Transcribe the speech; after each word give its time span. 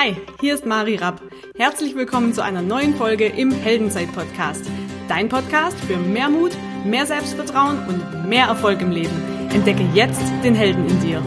Hi, 0.00 0.14
hier 0.40 0.54
ist 0.54 0.64
Mari 0.64 0.94
Rapp. 0.94 1.20
Herzlich 1.56 1.96
willkommen 1.96 2.32
zu 2.32 2.40
einer 2.40 2.62
neuen 2.62 2.94
Folge 2.94 3.26
im 3.26 3.50
Heldenzeit-Podcast. 3.50 4.70
Dein 5.08 5.28
Podcast 5.28 5.76
für 5.80 5.96
mehr 5.96 6.28
Mut, 6.28 6.52
mehr 6.84 7.04
Selbstvertrauen 7.04 7.84
und 7.88 8.28
mehr 8.28 8.46
Erfolg 8.46 8.80
im 8.80 8.92
Leben. 8.92 9.50
Entdecke 9.52 9.82
jetzt 9.94 10.22
den 10.44 10.54
Helden 10.54 10.86
in 10.86 11.00
dir. 11.00 11.20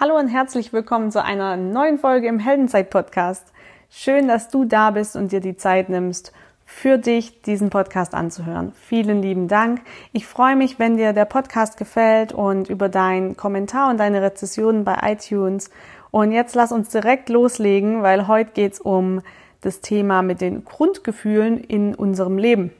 Hallo 0.00 0.18
und 0.18 0.26
herzlich 0.26 0.72
willkommen 0.72 1.12
zu 1.12 1.22
einer 1.22 1.56
neuen 1.56 1.98
Folge 1.98 2.26
im 2.26 2.40
Heldenzeit-Podcast. 2.40 3.52
Schön, 3.90 4.26
dass 4.26 4.48
du 4.48 4.64
da 4.64 4.90
bist 4.90 5.14
und 5.14 5.30
dir 5.30 5.40
die 5.40 5.56
Zeit 5.56 5.88
nimmst 5.88 6.32
für 6.72 6.98
dich, 6.98 7.42
diesen 7.42 7.70
Podcast 7.70 8.12
anzuhören. 8.12 8.72
Vielen 8.72 9.22
lieben 9.22 9.46
Dank. 9.46 9.82
Ich 10.12 10.26
freue 10.26 10.56
mich, 10.56 10.80
wenn 10.80 10.96
dir 10.96 11.12
der 11.12 11.26
Podcast 11.26 11.76
gefällt 11.76 12.32
und 12.32 12.68
über 12.68 12.88
deinen 12.88 13.36
Kommentar 13.36 13.88
und 13.88 13.98
deine 13.98 14.20
Rezessionen 14.20 14.82
bei 14.82 14.98
iTunes. 15.02 15.70
Und 16.10 16.32
jetzt 16.32 16.56
lass 16.56 16.72
uns 16.72 16.88
direkt 16.88 17.28
loslegen, 17.28 18.02
weil 18.02 18.26
heute 18.26 18.50
geht's 18.54 18.80
um 18.80 19.20
das 19.60 19.80
Thema 19.80 20.22
mit 20.22 20.40
den 20.40 20.64
Grundgefühlen 20.64 21.58
in 21.58 21.94
unserem 21.94 22.36
Leben. 22.36 22.72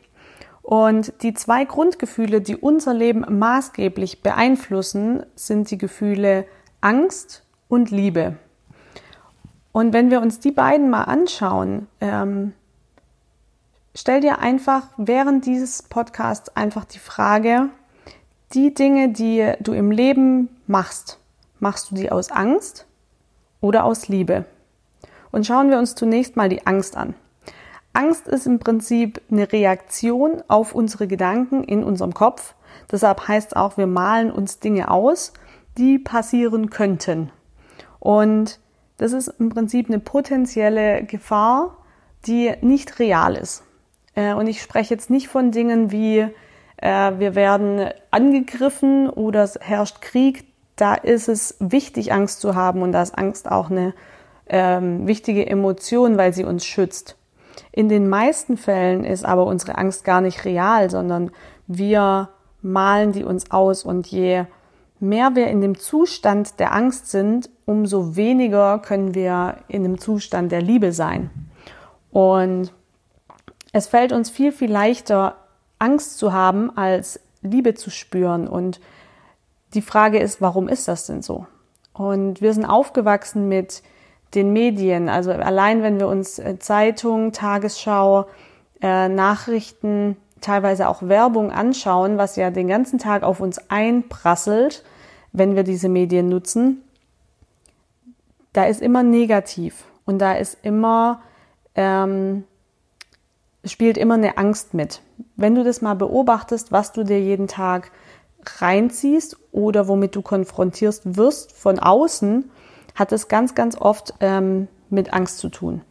Und 0.63 1.13
die 1.23 1.35
zwei 1.35 1.65
Grundgefühle, 1.65 2.41
die 2.41 2.57
unser 2.57 2.95
Leben 2.95 3.25
maßgeblich 3.39 4.23
beeinflussen, 4.23 5.25
sind 5.37 5.71
die 5.71 5.79
Gefühle 5.79 6.45
Angst 6.81 7.45
und 7.69 7.93
Liebe. 7.93 8.37
Und 9.71 9.93
wenn 9.93 10.11
wir 10.11 10.21
uns 10.21 10.41
die 10.41 10.51
beiden 10.51 10.91
mal 10.91 11.05
anschauen, 11.05 11.87
ähm, 12.01 12.53
stell 13.95 14.21
dir 14.21 14.39
einfach 14.39 14.89
während 14.97 15.47
dieses 15.47 15.83
Podcasts 15.83 16.55
einfach 16.57 16.85
die 16.85 16.99
Frage, 16.99 17.71
die 18.55 18.75
Dinge, 18.75 19.09
die 19.09 19.53
du 19.61 19.73
im 19.73 19.91
Leben 19.91 20.49
machst, 20.67 21.19
machst 21.61 21.91
du 21.91 21.95
die 21.95 22.13
aus 22.13 22.31
Angst 22.31 22.87
oder 23.61 23.85
aus 23.85 24.09
Liebe? 24.09 24.45
Und 25.31 25.47
schauen 25.47 25.71
wir 25.71 25.79
uns 25.79 25.95
zunächst 25.95 26.37
mal 26.37 26.49
die 26.49 26.67
Angst 26.67 26.97
an. 26.97 27.15
Angst 27.95 28.27
ist 28.29 28.47
im 28.47 28.59
Prinzip 28.59 29.21
eine 29.31 29.51
Reaktion 29.53 30.43
auf 30.49 30.75
unsere 30.75 31.07
Gedanken 31.07 31.63
in 31.65 31.85
unserem 31.85 32.15
Kopf. 32.15 32.55
Deshalb 32.91 33.29
heißt 33.29 33.49
es 33.49 33.57
auch, 33.57 33.77
wir 33.77 33.87
malen 33.87 34.31
uns 34.31 34.61
Dinge 34.61 34.91
aus, 34.91 35.33
die 35.79 35.99
passieren 35.99 36.71
könnten. 36.71 37.31
Und 37.99 38.61
das 38.97 39.13
ist 39.13 39.29
im 39.29 39.51
Prinzip 39.51 39.89
eine 39.89 39.99
potenzielle 39.99 41.05
Gefahr, 41.05 41.79
die 42.27 42.55
nicht 42.61 42.99
real 42.99 43.37
ist. 43.37 43.63
Äh, 44.15 44.35
und 44.35 44.47
ich 44.47 44.63
spreche 44.63 44.95
jetzt 44.95 45.11
nicht 45.11 45.29
von 45.29 45.51
Dingen 45.51 45.91
wie, 45.91 46.27
äh, 46.77 47.13
wir 47.19 47.35
werden 47.35 47.89
angegriffen 48.11 49.09
oder 49.09 49.43
es 49.45 49.59
herrscht 49.61 50.01
Krieg. 50.01 50.45
Da 50.77 50.95
ist 50.95 51.29
es 51.29 51.57
wichtig, 51.61 52.13
Angst 52.13 52.41
zu 52.41 52.55
haben 52.55 52.83
und 52.83 52.93
da 52.93 53.03
ist 53.03 53.17
Angst 53.17 53.51
auch 53.51 53.71
eine 53.71 53.95
ähm, 54.49 55.07
wichtige 55.07 55.47
Emotion, 55.47 56.17
weil 56.19 56.33
sie 56.33 56.45
uns 56.45 56.65
schützt. 56.65 57.17
In 57.71 57.89
den 57.89 58.09
meisten 58.09 58.57
Fällen 58.57 59.05
ist 59.05 59.25
aber 59.25 59.47
unsere 59.47 59.77
Angst 59.79 60.05
gar 60.05 60.21
nicht 60.21 60.45
real, 60.45 60.91
sondern 60.91 61.31
wir 61.67 62.31
malen 62.61 63.13
die 63.13 63.25
uns 63.25 63.51
aus 63.51 63.85
und 63.85 64.07
je 64.07 64.45
mehr 65.01 65.35
wir 65.35 65.49
in 65.49 65.61
dem 65.61 65.79
Zustand 65.79 66.61
der 66.61 66.73
Angst 66.73 67.11
sind, 67.11 67.51
umso 67.65 68.15
weniger 68.15 68.79
können 68.79 69.15
wir 69.15 69.57
in 69.69 69.83
dem 69.83 69.99
Zustand 69.99 70.53
der 70.53 70.63
Liebe 70.63 70.93
sein. 70.93 71.31
Und 72.11 72.73
es 73.73 73.87
fällt 73.87 74.13
uns 74.13 74.31
viel, 74.31 74.53
viel 74.53 74.71
leichter, 74.71 75.37
Angst 75.79 76.19
zu 76.19 76.33
haben, 76.33 76.77
als 76.77 77.21
Liebe 77.41 77.75
zu 77.75 77.91
spüren. 77.91 78.47
Und 78.47 78.81
die 79.75 79.83
Frage 79.83 80.19
ist, 80.19 80.41
warum 80.41 80.69
ist 80.69 80.89
das 80.89 81.07
denn 81.07 81.23
so? 81.23 81.47
Und 81.93 82.41
wir 82.41 82.53
sind 82.53 82.65
aufgewachsen 82.65 83.49
mit 83.49 83.83
den 84.35 84.53
Medien. 84.53 85.09
Also 85.09 85.33
allein 85.33 85.83
wenn 85.83 85.99
wir 85.99 86.09
uns 86.09 86.39
äh, 86.39 86.59
Zeitung, 86.59 87.33
Tagesschau, 87.33 88.27
äh, 88.81 89.09
Nachrichten, 89.09 90.17
teilweise 90.41 90.89
auch 90.89 91.03
Werbung 91.03 91.51
anschauen, 91.51 92.19
was 92.19 92.37
ja 92.37 92.51
den 92.51 92.69
ganzen 92.69 92.99
Tag 92.99 93.23
auf 93.23 93.41
uns 93.41 93.71
einprasselt, 93.71 94.85
wenn 95.33 95.57
wir 95.57 95.63
diese 95.63 95.89
Medien 95.89 96.29
nutzen, 96.29 96.83
da 98.53 98.65
ist 98.65 98.83
immer 98.83 99.03
negativ 99.03 99.85
und 100.05 100.19
da 100.19 100.35
ist 100.35 100.59
immer 100.63 101.23
ähm, 101.75 102.45
spielt 103.65 103.97
immer 103.97 104.15
eine 104.15 104.39
Angst 104.39 104.75
mit. 104.75 105.03
Wenn 105.37 105.55
du 105.55 105.65
das 105.65 105.83
mal 105.83 105.95
beobachtest, 105.95 106.73
was 106.73 106.93
du 106.93 107.05
dir 107.05 107.21
jeden 107.21 107.49
Tag 107.49 107.93
reinziehst 108.61 109.37
oder 109.53 109.87
womit 109.89 110.17
du 110.17 110.23
konfrontierst 110.23 111.17
wirst 111.17 111.53
von 111.53 111.79
außen, 111.79 112.51
hat 112.95 113.13
es 113.13 113.29
ganz, 113.29 113.55
ganz 113.55 113.77
oft 113.77 114.15
ähm, 114.21 114.69
mit 114.91 115.13
Angst 115.13 115.39
zu 115.39 115.49
tun. 115.49 115.83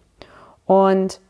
Und 0.65 1.21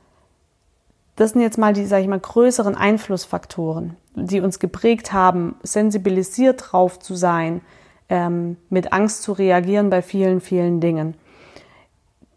das 1.16 1.32
sind 1.32 1.42
jetzt 1.42 1.58
mal 1.58 1.74
die, 1.74 1.86
sage 1.86 2.04
ich 2.04 2.08
mal, 2.08 2.20
größeren 2.20 2.76
Einflussfaktoren, 2.76 3.96
die 4.16 4.42
uns 4.42 4.60
geprägt 4.60 5.14
haben, 5.14 5.56
sensibilisiert 5.62 6.72
drauf 6.72 7.00
zu 7.00 7.16
sein, 7.16 7.62
ähm, 8.10 8.58
mit 8.70 8.92
Angst 8.92 9.24
zu 9.24 9.32
reagieren 9.34 9.90
bei 9.90 10.02
vielen, 10.02 10.42
vielen 10.42 10.82
Dingen. 10.82 11.16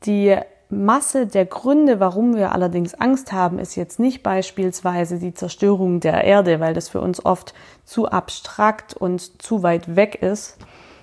Die 0.05 0.37
Masse 0.75 1.27
der 1.27 1.47
Gründe, 1.47 2.01
warum 2.01 2.35
wir 2.37 2.53
allerdings 2.53 2.95
Angst 2.95 3.33
haben, 3.33 3.59
ist 3.59 3.77
jetzt 3.77 3.99
nicht 3.99 4.23
beispielsweise 4.23 5.19
die 5.19 5.35
Zerstörung 5.35 6.01
der 6.01 6.25
Erde, 6.25 6.61
weil 6.61 6.75
das 6.75 6.89
für 6.89 7.01
uns 7.01 7.25
oft 7.25 7.55
zu 7.85 8.09
abstrakt 8.09 8.95
und 8.95 9.43
zu 9.43 9.63
weit 9.63 9.97
weg 9.97 10.17
ist, 10.21 10.59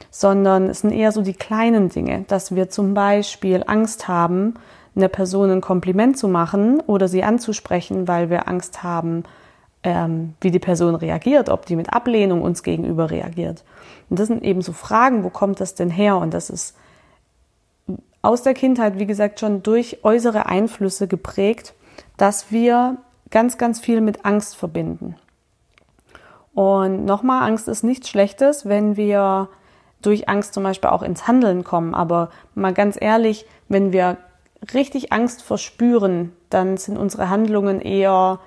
sondern 0.09 0.67
es 0.67 0.81
sind 0.81 0.91
eher 0.91 1.11
so 1.11 1.21
die 1.21 1.33
kleinen 1.33 1.89
Dinge, 1.89 2.25
dass 2.27 2.53
wir 2.53 2.69
zum 2.69 2.93
Beispiel 2.93 3.63
Angst 3.65 4.07
haben, 4.07 4.55
einer 4.95 5.07
Person 5.07 5.49
ein 5.49 5.61
Kompliment 5.61 6.17
zu 6.17 6.27
machen 6.27 6.81
oder 6.81 7.07
sie 7.07 7.23
anzusprechen, 7.23 8.07
weil 8.07 8.29
wir 8.29 8.47
Angst 8.47 8.83
haben, 8.83 9.23
ähm, 9.83 10.33
wie 10.41 10.51
die 10.51 10.59
Person 10.59 10.95
reagiert, 10.95 11.49
ob 11.49 11.65
die 11.65 11.75
mit 11.75 11.93
Ablehnung 11.93 12.41
uns 12.41 12.61
gegenüber 12.63 13.09
reagiert. 13.09 13.63
Und 14.09 14.19
das 14.19 14.27
sind 14.27 14.43
eben 14.43 14.61
so 14.61 14.73
Fragen, 14.73 15.23
wo 15.23 15.29
kommt 15.29 15.59
das 15.59 15.75
denn 15.75 15.89
her? 15.89 16.17
Und 16.17 16.33
das 16.33 16.49
ist 16.49 16.75
aus 18.21 18.43
der 18.43 18.53
Kindheit, 18.53 18.99
wie 18.99 19.07
gesagt, 19.07 19.39
schon 19.39 19.63
durch 19.63 20.03
äußere 20.03 20.45
Einflüsse 20.45 21.07
geprägt, 21.07 21.73
dass 22.17 22.51
wir 22.51 22.97
ganz, 23.29 23.57
ganz 23.57 23.79
viel 23.79 24.01
mit 24.01 24.25
Angst 24.25 24.55
verbinden. 24.55 25.15
Und 26.53 27.05
nochmal, 27.05 27.47
Angst 27.47 27.67
ist 27.67 27.83
nichts 27.83 28.09
Schlechtes, 28.09 28.65
wenn 28.65 28.97
wir 28.97 29.47
durch 30.01 30.27
Angst 30.27 30.53
zum 30.53 30.63
Beispiel 30.63 30.89
auch 30.89 31.01
ins 31.01 31.27
Handeln 31.27 31.63
kommen. 31.63 31.95
Aber 31.95 32.29
mal 32.55 32.73
ganz 32.73 32.97
ehrlich, 32.99 33.45
wenn 33.69 33.93
wir 33.93 34.17
richtig 34.73 35.11
Angst 35.11 35.41
verspüren, 35.41 36.33
dann 36.49 36.77
sind 36.77 36.97
unsere 36.97 37.29
Handlungen 37.29 37.81
eher, 37.81 38.39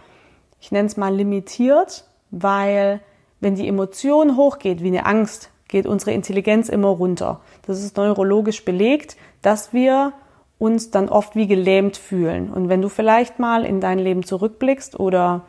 ich 0.60 0.70
nenne 0.70 0.86
es 0.86 0.96
mal 0.96 1.14
limitiert, 1.14 2.04
weil 2.30 3.00
wenn 3.40 3.54
die 3.54 3.68
Emotion 3.68 4.36
hochgeht 4.36 4.82
wie 4.82 4.88
eine 4.88 5.06
Angst, 5.06 5.50
geht 5.74 5.88
unsere 5.88 6.12
Intelligenz 6.12 6.68
immer 6.68 6.86
runter. 6.86 7.40
Das 7.66 7.82
ist 7.82 7.96
neurologisch 7.96 8.64
belegt, 8.64 9.16
dass 9.42 9.72
wir 9.72 10.12
uns 10.60 10.92
dann 10.92 11.08
oft 11.08 11.34
wie 11.34 11.48
gelähmt 11.48 11.96
fühlen. 11.96 12.48
Und 12.48 12.68
wenn 12.68 12.80
du 12.80 12.88
vielleicht 12.88 13.40
mal 13.40 13.64
in 13.64 13.80
dein 13.80 13.98
Leben 13.98 14.22
zurückblickst 14.22 15.00
oder 15.00 15.42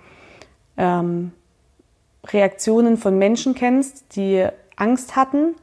ähm, 0.78 1.32
Reaktionen 2.26 2.98
von 2.98 3.20
Menschen 3.20 3.54
kennst, 3.54 4.16
die 4.16 4.48
Angst 4.78 5.16
hatten, 5.16 5.54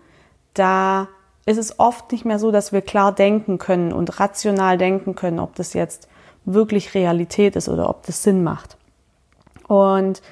da 0.54 1.08
ist 1.44 1.58
es 1.58 1.80
oft 1.80 2.12
nicht 2.12 2.24
mehr 2.24 2.38
so, 2.38 2.52
dass 2.52 2.72
wir 2.72 2.82
klar 2.82 3.12
denken 3.12 3.58
können 3.58 3.92
und 3.92 4.20
rational 4.20 4.78
denken 4.78 5.16
können, 5.16 5.40
ob 5.40 5.56
das 5.56 5.72
jetzt 5.72 6.08
wirklich 6.44 6.94
Realität 6.94 7.56
ist 7.56 7.68
oder 7.68 7.90
ob 7.90 8.06
das 8.06 8.22
Sinn 8.22 8.44
macht. 8.44 8.76
Und 9.66 10.22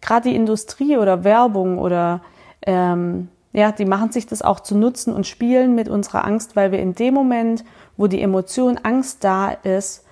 gerade 0.00 0.30
die 0.30 0.36
Industrie 0.36 0.96
oder 0.96 1.22
Werbung 1.22 1.76
oder 1.76 2.22
ähm, 2.62 3.28
ja, 3.54 3.70
die 3.70 3.84
machen 3.84 4.10
sich 4.10 4.26
das 4.26 4.42
auch 4.42 4.58
zu 4.60 4.76
nutzen 4.76 5.14
und 5.14 5.28
spielen 5.28 5.76
mit 5.76 5.88
unserer 5.88 6.24
Angst, 6.24 6.56
weil 6.56 6.72
wir 6.72 6.80
in 6.80 6.96
dem 6.96 7.14
Moment, 7.14 7.64
wo 7.96 8.08
die 8.08 8.20
Emotion 8.20 8.78
Angst 8.82 9.22
da 9.22 9.50
ist, 9.50 10.04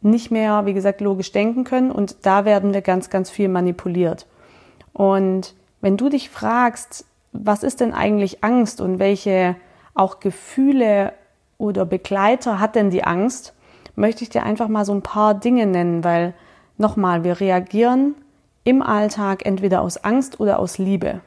nicht 0.00 0.32
mehr, 0.32 0.66
wie 0.66 0.74
gesagt, 0.74 1.00
logisch 1.00 1.30
denken 1.30 1.62
können 1.62 1.92
und 1.92 2.26
da 2.26 2.44
werden 2.44 2.74
wir 2.74 2.82
ganz, 2.82 3.08
ganz 3.08 3.30
viel 3.30 3.48
manipuliert. 3.48 4.26
Und 4.92 5.54
wenn 5.80 5.96
du 5.96 6.08
dich 6.08 6.28
fragst, 6.28 7.06
was 7.32 7.62
ist 7.62 7.80
denn 7.80 7.94
eigentlich 7.94 8.42
Angst 8.42 8.80
und 8.80 8.98
welche 8.98 9.54
auch 9.94 10.18
Gefühle 10.18 11.12
oder 11.58 11.86
Begleiter 11.86 12.58
hat 12.58 12.74
denn 12.74 12.90
die 12.90 13.04
Angst, 13.04 13.54
möchte 13.94 14.24
ich 14.24 14.30
dir 14.30 14.42
einfach 14.42 14.66
mal 14.66 14.84
so 14.84 14.92
ein 14.92 15.02
paar 15.02 15.34
Dinge 15.34 15.66
nennen, 15.66 16.02
weil 16.02 16.34
nochmal, 16.78 17.22
wir 17.22 17.38
reagieren 17.38 18.16
im 18.64 18.82
Alltag 18.82 19.46
entweder 19.46 19.82
aus 19.82 19.98
Angst 19.98 20.40
oder 20.40 20.58
aus 20.58 20.78
Liebe. 20.78 21.20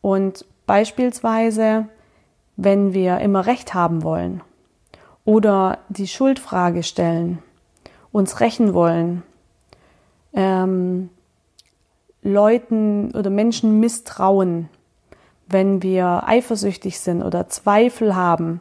Und 0.00 0.44
Beispielsweise, 0.70 1.88
wenn 2.56 2.94
wir 2.94 3.18
immer 3.18 3.44
Recht 3.44 3.74
haben 3.74 4.04
wollen 4.04 4.40
oder 5.24 5.78
die 5.88 6.06
Schuldfrage 6.06 6.84
stellen, 6.84 7.40
uns 8.12 8.38
rächen 8.38 8.72
wollen, 8.72 9.24
ähm, 10.32 11.10
Leuten 12.22 13.10
oder 13.16 13.30
Menschen 13.30 13.80
misstrauen, 13.80 14.68
wenn 15.48 15.82
wir 15.82 16.22
eifersüchtig 16.28 17.00
sind 17.00 17.24
oder 17.24 17.48
Zweifel 17.48 18.14
haben, 18.14 18.60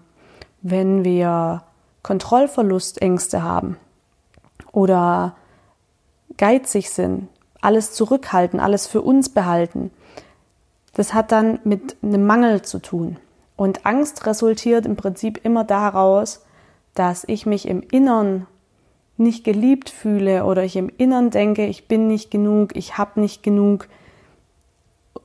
wenn 0.64 1.04
wir 1.04 1.62
Kontrollverlustängste 2.02 3.44
haben 3.44 3.78
oder 4.72 5.36
geizig 6.38 6.90
sind, 6.90 7.28
alles 7.62 7.92
zurückhalten, 7.94 8.60
alles 8.60 8.88
für 8.88 9.04
uns 9.04 9.30
behalten. 9.30 9.92
Das 10.94 11.14
hat 11.14 11.32
dann 11.32 11.60
mit 11.64 11.98
einem 12.02 12.26
Mangel 12.26 12.62
zu 12.62 12.80
tun. 12.80 13.18
Und 13.56 13.86
Angst 13.86 14.26
resultiert 14.26 14.86
im 14.86 14.96
Prinzip 14.96 15.44
immer 15.44 15.64
daraus, 15.64 16.46
dass 16.94 17.24
ich 17.28 17.46
mich 17.46 17.68
im 17.68 17.82
Innern 17.82 18.48
nicht 19.18 19.44
geliebt 19.44 19.90
fühle 19.90 20.46
oder 20.46 20.64
ich 20.64 20.78
im 20.78 20.90
Innern 20.98 21.30
denke, 21.30 21.66
ich 21.66 21.88
bin 21.88 22.08
nicht 22.08 22.32
genug, 22.32 22.76
ich 22.76 22.98
habe 22.98 23.20
nicht 23.20 23.44
genug. 23.44 23.88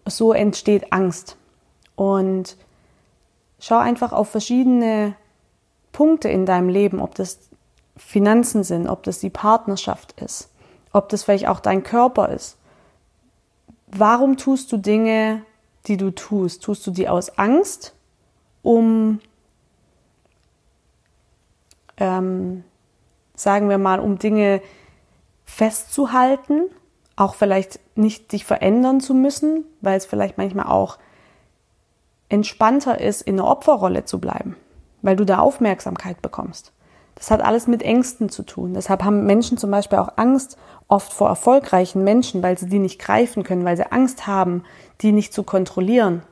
So 0.05 0.33
entsteht 0.33 0.93
Angst. 0.93 1.37
Und 1.97 2.57
schau 3.61 3.79
einfach 3.79 4.13
auf 4.13 4.29
verschiedene 4.31 5.15
Punkte 5.93 6.29
in 6.29 6.45
deinem 6.45 6.69
Leben, 6.69 7.01
ob 7.01 7.15
das 7.15 7.39
Finanzen 7.97 8.65
sind, 8.65 8.89
ob 8.89 9.05
das 9.05 9.21
die 9.21 9.31
Partnerschaft 9.31 10.21
ist, 10.21 10.51
ob 10.93 11.09
das 11.09 11.23
vielleicht 11.23 11.47
auch 11.47 11.61
dein 11.61 11.85
Körper 11.85 12.31
ist. 12.31 12.59
Warum 13.87 14.37
tust 14.37 14.73
du 14.73 14.77
Dinge, 14.77 15.43
die 15.87 15.97
du 15.97 16.11
tust? 16.11 16.63
Tust 16.63 16.87
du 16.87 16.91
die 16.91 17.09
aus 17.09 17.39
Angst, 17.39 17.95
um, 18.63 19.21
ähm, 21.97 22.65
sagen 23.35 23.69
wir 23.69 23.79
mal, 23.79 24.01
um 24.01 24.19
Dinge 24.19 24.63
festzuhalten, 25.45 26.63
auch 27.17 27.35
vielleicht 27.35 27.79
nicht 27.97 28.33
dich 28.33 28.45
verändern 28.45 29.01
zu 29.01 29.15
müssen, 29.15 29.65
weil 29.81 29.97
es 29.97 30.07
vielleicht 30.07 30.39
manchmal 30.39 30.67
auch 30.67 30.99
entspannter 32.29 33.01
ist, 33.01 33.23
in 33.23 33.37
der 33.37 33.47
Opferrolle 33.47 34.05
zu 34.05 34.19
bleiben, 34.19 34.57
weil 35.03 35.17
du 35.17 35.25
da 35.25 35.39
Aufmerksamkeit 35.39 36.23
bekommst. 36.23 36.73
Das 37.15 37.31
hat 37.31 37.43
alles 37.43 37.67
mit 37.67 37.83
Ängsten 37.83 38.29
zu 38.29 38.43
tun. 38.43 38.75
Deshalb 38.75 39.05
haben 39.05 39.25
Menschen 39.25 39.57
zum 39.57 39.71
Beispiel 39.71 39.99
auch 39.99 40.13
Angst 40.17 40.57
oft 40.89 41.13
vor 41.13 41.29
erfolgreichen 41.29 42.05
Menschen, 42.05 42.43
weil 42.43 42.59
sie 42.59 42.69
die 42.69 42.79
nicht 42.79 42.99
greifen 42.99 43.43
können, 43.43 43.65
weil 43.65 43.77
sie 43.77 43.91
Angst 43.91 44.27
haben, 44.27 44.65
die 45.01 45.13
nicht 45.13 45.33
zu 45.33 45.43
kontrollieren. 45.43 46.23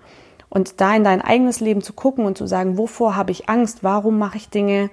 Und 0.49 0.81
da 0.81 0.95
in 0.95 1.05
dein 1.05 1.23
eigenes 1.23 1.61
Leben 1.61 1.83
zu 1.83 1.93
gucken 1.93 2.27
und 2.27 2.37
zu 2.37 2.47
sagen, 2.47 2.77
wovor 2.77 3.17
habe 3.17 3.31
ich 3.31 3.49
Angst? 3.49 3.83
Warum 3.83 4.19
mache 4.19 4.37
ich 4.37 4.51
Dinge, 4.51 4.91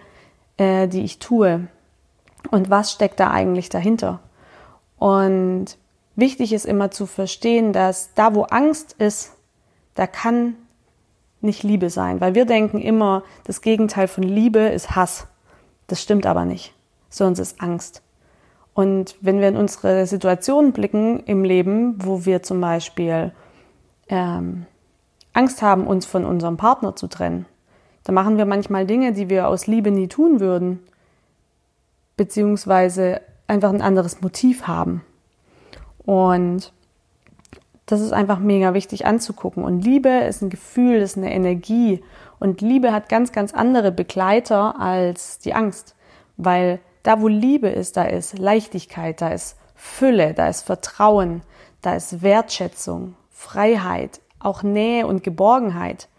äh, 0.57 0.88
die 0.88 1.03
ich 1.03 1.19
tue? 1.19 1.68
Und 2.50 2.69
was 2.69 2.92
steckt 2.92 3.19
da 3.19 3.31
eigentlich 3.31 3.68
dahinter? 3.68 4.21
Und 4.97 5.77
wichtig 6.15 6.53
ist 6.53 6.65
immer 6.65 6.92
zu 6.92 7.06
verstehen, 7.06 7.74
dass 7.74 8.13
da, 8.13 8.35
wo 8.35 8.44
Angst 8.44 8.95
ist, 9.00 9.33
da 9.95 10.07
kann 10.07 10.56
nicht 11.42 11.63
Liebe 11.63 11.89
sein, 11.89 12.21
weil 12.21 12.35
wir 12.35 12.45
denken 12.45 12.80
immer, 12.80 13.24
das 13.45 13.62
Gegenteil 13.62 14.07
von 14.07 14.24
Liebe 14.24 14.59
ist 14.59 14.95
Hass. 14.95 15.27
Das 15.89 16.01
stimmt 16.03 16.27
aber 16.27 16.45
nicht, 16.45 16.74
es 17.09 17.19
ist 17.19 17.62
Angst. 17.62 18.03
Und 18.75 19.15
wenn 19.21 19.41
wir 19.41 19.50
in 19.50 19.57
unsere 19.57 20.06
Situation 20.06 20.71
blicken 20.71 21.21
im 21.21 21.44
Leben, 21.44 21.95
wo 21.97 22.25
wir 22.25 22.44
zum 22.44 22.62
Beispiel 22.62 23.33
ähm, 24.07 24.68
Angst 25.33 25.63
haben, 25.63 25.88
uns 25.88 26.06
von 26.06 26.25
unserem 26.25 26.57
Partner 26.57 26.95
zu 26.95 27.07
trennen, 27.07 27.47
dann 28.03 28.13
machen 28.13 28.38
wir 28.38 28.45
manchmal 28.45 28.86
Dinge, 28.86 29.13
die 29.13 29.30
wir 29.30 29.47
aus 29.47 29.65
Liebe 29.65 29.89
nie 29.89 30.07
tun 30.07 30.39
würden, 30.39 30.80
beziehungsweise 32.18 33.21
einfach 33.47 33.74
ein 33.74 33.81
anderes 33.81 34.21
Motiv 34.21 34.68
haben. 34.68 35.01
Und 36.06 36.71
das 37.89 38.01
ist 38.01 38.13
einfach 38.13 38.38
mega 38.38 38.75
wichtig 38.75 39.07
anzugucken. 39.07 39.63
Und 39.63 39.81
Liebe 39.81 40.09
ist 40.09 40.44
ein 40.44 40.51
Gefühl, 40.51 40.97
ist 40.97 41.18
eine 41.18 41.33
Energie. 41.33 42.03
Und 42.38 42.62
Liebe 42.62 42.94
hat 42.94 43.09
ganz, 43.09 43.31
ganz 43.31 43.51
andere 43.51 43.91
Begleiter 43.91 44.80
als 44.80 45.39
die 45.39 45.56
Angst. 45.56 45.95
Weil 46.38 46.80
da, 47.01 47.19
wo 47.19 47.27
Liebe 47.27 47.68
ist, 47.68 47.97
da 47.97 48.03
ist 48.03 48.38
Leichtigkeit, 48.38 49.21
da 49.21 49.30
ist 49.30 49.57
Fülle, 49.74 50.36
da 50.36 50.47
ist 50.47 50.62
Vertrauen, 50.62 51.41
da 51.81 51.95
ist 51.95 52.21
Wertschätzung, 52.21 53.15
Freiheit, 53.31 54.21
auch 54.38 54.62
Nähe 54.62 55.07
und 55.07 55.24
Geborgenheit. 55.24 56.09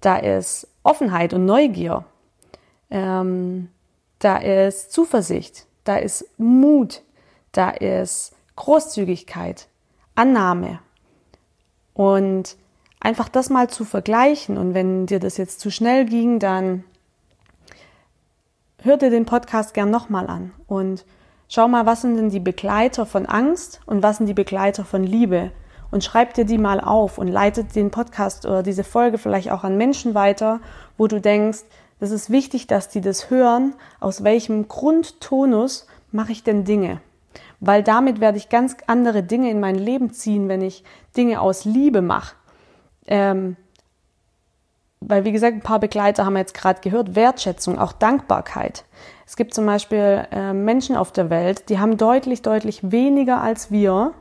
Da 0.00 0.16
ist 0.16 0.68
Offenheit 0.84 1.34
und 1.34 1.44
Neugier. 1.44 2.04
Ähm, 2.88 3.68
da 4.20 4.36
ist 4.36 4.92
Zuversicht, 4.92 5.66
da 5.82 5.96
ist 5.96 6.24
Mut, 6.38 7.02
da 7.50 7.70
ist 7.70 8.36
Großzügigkeit, 8.54 9.66
Annahme, 10.14 10.78
und 11.94 12.56
einfach 13.00 13.28
das 13.28 13.50
mal 13.50 13.68
zu 13.68 13.84
vergleichen. 13.84 14.58
Und 14.58 14.74
wenn 14.74 15.06
dir 15.06 15.18
das 15.18 15.36
jetzt 15.36 15.60
zu 15.60 15.70
schnell 15.70 16.04
ging, 16.04 16.38
dann 16.38 16.84
hör 18.82 18.96
dir 18.96 19.10
den 19.10 19.26
Podcast 19.26 19.74
gern 19.74 19.90
nochmal 19.90 20.26
an. 20.28 20.52
Und 20.66 21.04
schau 21.48 21.68
mal, 21.68 21.86
was 21.86 22.02
sind 22.02 22.16
denn 22.16 22.30
die 22.30 22.40
Begleiter 22.40 23.06
von 23.06 23.26
Angst 23.26 23.80
und 23.86 24.02
was 24.02 24.18
sind 24.18 24.26
die 24.26 24.34
Begleiter 24.34 24.84
von 24.84 25.02
Liebe? 25.04 25.50
Und 25.90 26.04
schreib 26.04 26.34
dir 26.34 26.44
die 26.44 26.58
mal 26.58 26.80
auf 26.80 27.18
und 27.18 27.26
leitet 27.26 27.74
den 27.74 27.90
Podcast 27.90 28.46
oder 28.46 28.62
diese 28.62 28.84
Folge 28.84 29.18
vielleicht 29.18 29.50
auch 29.50 29.64
an 29.64 29.76
Menschen 29.76 30.14
weiter, 30.14 30.60
wo 30.96 31.08
du 31.08 31.20
denkst, 31.20 31.64
das 31.98 32.12
ist 32.12 32.30
wichtig, 32.30 32.68
dass 32.68 32.88
die 32.88 33.00
das 33.00 33.28
hören, 33.28 33.74
aus 33.98 34.22
welchem 34.22 34.68
Grundtonus 34.68 35.86
mache 36.12 36.32
ich 36.32 36.44
denn 36.44 36.64
Dinge 36.64 37.00
weil 37.60 37.82
damit 37.82 38.20
werde 38.20 38.38
ich 38.38 38.48
ganz 38.48 38.76
andere 38.86 39.22
Dinge 39.22 39.50
in 39.50 39.60
mein 39.60 39.76
Leben 39.76 40.12
ziehen, 40.12 40.48
wenn 40.48 40.62
ich 40.62 40.82
Dinge 41.16 41.40
aus 41.40 41.64
Liebe 41.64 42.00
mache. 42.00 42.34
Ähm, 43.06 43.56
weil, 45.00 45.24
wie 45.24 45.32
gesagt, 45.32 45.56
ein 45.56 45.62
paar 45.62 45.78
Begleiter 45.78 46.26
haben 46.26 46.34
wir 46.34 46.40
jetzt 46.40 46.54
gerade 46.54 46.80
gehört, 46.80 47.14
Wertschätzung, 47.14 47.78
auch 47.78 47.92
Dankbarkeit. 47.92 48.84
Es 49.26 49.36
gibt 49.36 49.54
zum 49.54 49.64
Beispiel 49.64 50.26
äh, 50.30 50.52
Menschen 50.52 50.96
auf 50.96 51.12
der 51.12 51.30
Welt, 51.30 51.68
die 51.68 51.78
haben 51.78 51.96
deutlich, 51.96 52.42
deutlich 52.42 52.90
weniger 52.90 53.40
als 53.40 53.70
wir. 53.70 54.12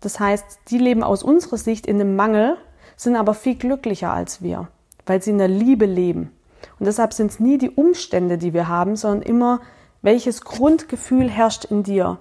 Das 0.00 0.20
heißt, 0.20 0.60
die 0.68 0.78
leben 0.78 1.02
aus 1.02 1.22
unserer 1.22 1.56
Sicht 1.56 1.86
in 1.86 2.00
einem 2.00 2.14
Mangel, 2.14 2.56
sind 2.96 3.16
aber 3.16 3.34
viel 3.34 3.56
glücklicher 3.56 4.12
als 4.12 4.40
wir, 4.40 4.68
weil 5.06 5.20
sie 5.20 5.30
in 5.30 5.38
der 5.38 5.48
Liebe 5.48 5.86
leben. 5.86 6.30
Und 6.78 6.86
deshalb 6.86 7.12
sind 7.12 7.30
es 7.32 7.40
nie 7.40 7.58
die 7.58 7.70
Umstände, 7.70 8.38
die 8.38 8.54
wir 8.54 8.68
haben, 8.68 8.94
sondern 8.94 9.22
immer, 9.22 9.60
welches 10.02 10.42
Grundgefühl 10.42 11.28
herrscht 11.28 11.64
in 11.64 11.82
dir 11.82 12.18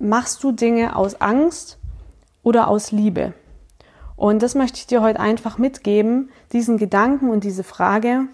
machst 0.00 0.42
du 0.42 0.52
Dinge 0.52 0.96
aus 0.96 1.20
Angst 1.20 1.78
oder 2.42 2.68
aus 2.68 2.90
Liebe? 2.90 3.34
Und 4.16 4.42
das 4.42 4.54
möchte 4.54 4.78
ich 4.78 4.86
dir 4.86 5.00
heute 5.00 5.20
einfach 5.20 5.58
mitgeben, 5.58 6.30
diesen 6.52 6.76
Gedanken 6.76 7.30
und 7.30 7.44
diese 7.44 7.64
Frage. 7.64 8.26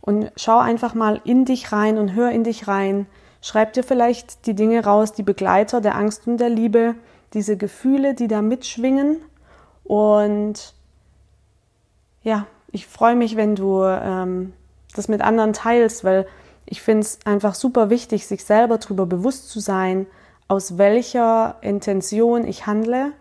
Und 0.00 0.32
schau 0.36 0.58
einfach 0.58 0.94
mal 0.94 1.20
in 1.24 1.44
dich 1.44 1.72
rein 1.72 1.98
und 1.98 2.14
hör 2.14 2.30
in 2.30 2.44
dich 2.44 2.68
rein. 2.68 3.06
Schreib 3.40 3.74
dir 3.74 3.82
vielleicht 3.82 4.46
die 4.46 4.54
Dinge 4.54 4.84
raus, 4.84 5.12
die 5.12 5.22
Begleiter 5.22 5.80
der 5.80 5.96
Angst 5.96 6.26
und 6.26 6.38
der 6.38 6.48
Liebe, 6.48 6.94
diese 7.34 7.56
Gefühle, 7.56 8.14
die 8.14 8.28
da 8.28 8.40
mitschwingen. 8.40 9.18
Und 9.82 10.74
ja, 12.22 12.46
ich 12.70 12.86
freue 12.86 13.16
mich, 13.16 13.36
wenn 13.36 13.54
du 13.54 13.82
ähm, 13.84 14.54
das 14.94 15.08
mit 15.08 15.20
anderen 15.20 15.52
teilst, 15.52 16.04
weil 16.04 16.26
ich 16.64 16.80
finde 16.80 17.00
es 17.00 17.18
einfach 17.26 17.54
super 17.54 17.90
wichtig, 17.90 18.26
sich 18.26 18.44
selber 18.44 18.78
darüber 18.78 19.04
bewusst 19.04 19.50
zu 19.50 19.60
sein, 19.60 20.06
aus 20.48 20.78
welcher 20.78 21.56
Intention 21.60 22.46
ich 22.46 22.66
handle 22.66 23.12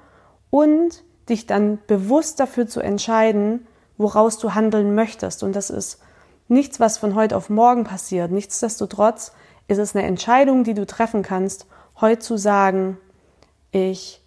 und 0.49 1.03
dich 1.29 1.47
dann 1.47 1.79
bewusst 1.87 2.39
dafür 2.39 2.67
zu 2.67 2.81
entscheiden, 2.81 3.65
woraus 3.97 4.37
du 4.37 4.53
handeln 4.53 4.93
möchtest. 4.95 5.43
Und 5.43 5.55
das 5.55 5.69
ist 5.69 5.99
nichts, 6.47 6.79
was 6.79 6.97
von 6.97 7.15
heute 7.15 7.37
auf 7.37 7.49
morgen 7.49 7.85
passiert. 7.85 8.31
Nichtsdestotrotz 8.31 9.31
ist 9.67 9.77
es 9.77 9.95
eine 9.95 10.05
Entscheidung, 10.05 10.63
die 10.63 10.73
du 10.73 10.85
treffen 10.85 11.23
kannst, 11.23 11.65
heute 12.01 12.19
zu 12.19 12.37
sagen, 12.37 12.97
ich 13.71 14.21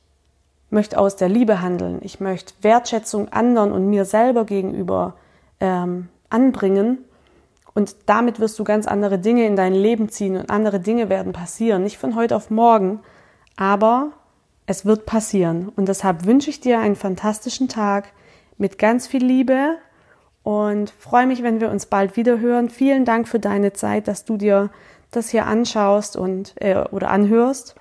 möchte 0.70 0.98
aus 0.98 1.16
der 1.16 1.28
Liebe 1.28 1.60
handeln, 1.60 2.00
ich 2.02 2.20
möchte 2.20 2.54
Wertschätzung 2.62 3.28
anderen 3.28 3.72
und 3.72 3.88
mir 3.88 4.04
selber 4.04 4.44
gegenüber 4.44 5.14
ähm, 5.60 6.08
anbringen 6.30 7.04
und 7.76 7.94
damit 8.06 8.40
wirst 8.40 8.58
du 8.58 8.64
ganz 8.64 8.86
andere 8.86 9.18
Dinge 9.18 9.46
in 9.46 9.54
dein 9.54 9.74
Leben 9.74 10.08
ziehen 10.08 10.38
und 10.38 10.48
andere 10.48 10.80
Dinge 10.80 11.10
werden 11.10 11.34
passieren. 11.34 11.82
Nicht 11.82 11.98
von 11.98 12.16
heute 12.16 12.34
auf 12.34 12.48
morgen, 12.48 13.00
aber 13.54 14.12
es 14.64 14.86
wird 14.86 15.04
passieren. 15.04 15.68
Und 15.76 15.86
deshalb 15.86 16.24
wünsche 16.24 16.48
ich 16.48 16.58
dir 16.58 16.78
einen 16.78 16.96
fantastischen 16.96 17.68
Tag 17.68 18.14
mit 18.56 18.78
ganz 18.78 19.06
viel 19.06 19.22
Liebe 19.22 19.76
und 20.42 20.88
freue 20.88 21.26
mich, 21.26 21.42
wenn 21.42 21.60
wir 21.60 21.70
uns 21.70 21.84
bald 21.84 22.16
wieder 22.16 22.40
hören. 22.40 22.70
Vielen 22.70 23.04
Dank 23.04 23.28
für 23.28 23.40
deine 23.40 23.74
Zeit, 23.74 24.08
dass 24.08 24.24
du 24.24 24.38
dir 24.38 24.70
das 25.10 25.28
hier 25.28 25.44
anschaust 25.44 26.16
und 26.16 26.54
äh, 26.62 26.82
oder 26.90 27.10
anhörst. 27.10 27.74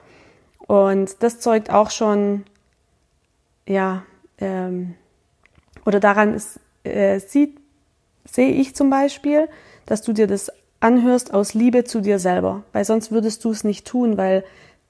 Und 0.68 1.24
das 1.24 1.40
zeugt 1.40 1.70
auch 1.70 1.90
schon, 1.90 2.44
ja, 3.66 4.04
ähm, 4.40 4.96
oder 5.86 6.02
daran 6.02 6.34
ist, 6.34 6.60
äh, 6.84 7.18
sieht, 7.20 7.62
sehe 8.26 8.52
ich 8.52 8.76
zum 8.76 8.90
Beispiel, 8.90 9.48
dass 9.86 10.02
du 10.02 10.14
dir 10.14 10.28
das 10.28 10.52
anhörst 10.80 11.34
aus 11.34 11.54
Liebe 11.54 11.84
zu 11.84 12.02
dir 12.02 12.20
selber, 12.20 12.64
weil 12.74 12.86
sonst 12.86 13.12
würdest 13.12 13.44
du 13.44 13.52
es 13.52 13.64
nicht 13.64 13.88
tun, 13.88 14.18
weil 14.18 14.44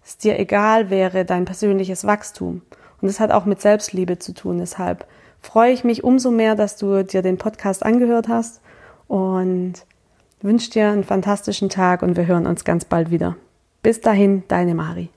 es 0.06 0.18
dir 0.18 0.40
egal 0.40 0.90
wäre, 0.90 1.26
dein 1.26 1.46
persönliches 1.46 2.06
Wachstum. 2.06 2.62
Und 3.02 3.10
es 3.10 3.20
hat 3.20 3.32
auch 3.32 3.46
mit 3.46 3.62
Selbstliebe 3.62 4.20
zu 4.20 4.34
tun. 4.34 4.60
Deshalb 4.60 5.06
freue 5.42 5.72
ich 5.72 5.84
mich 5.84 6.04
umso 6.04 6.32
mehr, 6.32 6.56
dass 6.56 6.78
du 6.78 7.04
dir 7.04 7.22
den 7.22 7.38
Podcast 7.38 7.84
angehört 7.84 8.28
hast 8.28 8.62
und 9.08 9.74
wünsche 10.42 10.72
dir 10.72 10.90
einen 10.90 11.04
fantastischen 11.04 11.70
Tag 11.70 12.02
und 12.02 12.16
wir 12.16 12.28
hören 12.28 12.48
uns 12.48 12.64
ganz 12.64 12.86
bald 12.86 13.12
wieder. 13.12 13.36
Bis 13.82 14.02
dahin, 14.02 14.44
deine 14.48 14.76
Mari. 14.76 15.10